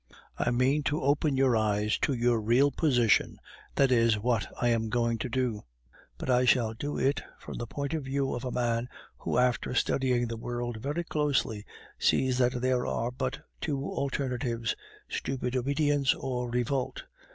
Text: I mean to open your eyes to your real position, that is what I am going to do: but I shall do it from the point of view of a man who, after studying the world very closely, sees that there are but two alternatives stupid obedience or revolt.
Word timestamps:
I 0.35 0.49
mean 0.49 0.81
to 0.85 0.99
open 1.03 1.37
your 1.37 1.55
eyes 1.55 1.99
to 1.99 2.13
your 2.13 2.41
real 2.41 2.71
position, 2.71 3.37
that 3.75 3.91
is 3.91 4.17
what 4.17 4.47
I 4.59 4.69
am 4.69 4.89
going 4.89 5.19
to 5.19 5.29
do: 5.29 5.61
but 6.17 6.27
I 6.27 6.43
shall 6.43 6.73
do 6.73 6.97
it 6.97 7.21
from 7.37 7.59
the 7.59 7.67
point 7.67 7.93
of 7.93 8.05
view 8.05 8.33
of 8.33 8.43
a 8.43 8.49
man 8.51 8.89
who, 9.19 9.37
after 9.37 9.75
studying 9.75 10.27
the 10.27 10.37
world 10.37 10.77
very 10.77 11.03
closely, 11.03 11.67
sees 11.99 12.39
that 12.39 12.61
there 12.61 12.87
are 12.87 13.11
but 13.11 13.41
two 13.61 13.79
alternatives 13.83 14.75
stupid 15.07 15.55
obedience 15.55 16.15
or 16.15 16.49
revolt. 16.49 17.03